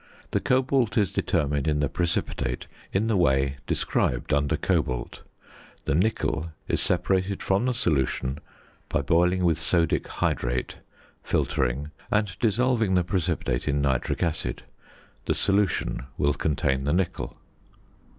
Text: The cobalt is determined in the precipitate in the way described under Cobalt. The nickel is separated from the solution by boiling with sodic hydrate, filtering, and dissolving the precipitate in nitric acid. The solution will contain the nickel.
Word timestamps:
The 0.31 0.39
cobalt 0.39 0.97
is 0.97 1.11
determined 1.11 1.67
in 1.67 1.79
the 1.79 1.87
precipitate 1.87 2.65
in 2.91 3.05
the 3.05 3.15
way 3.15 3.57
described 3.67 4.33
under 4.33 4.57
Cobalt. 4.57 5.21
The 5.85 5.93
nickel 5.93 6.53
is 6.67 6.81
separated 6.81 7.43
from 7.43 7.67
the 7.67 7.73
solution 7.75 8.39
by 8.89 9.03
boiling 9.03 9.45
with 9.45 9.59
sodic 9.59 10.07
hydrate, 10.07 10.79
filtering, 11.21 11.91
and 12.09 12.35
dissolving 12.39 12.95
the 12.95 13.03
precipitate 13.03 13.67
in 13.67 13.79
nitric 13.79 14.23
acid. 14.23 14.63
The 15.25 15.35
solution 15.35 16.07
will 16.17 16.33
contain 16.33 16.85
the 16.85 16.93
nickel. 16.93 17.37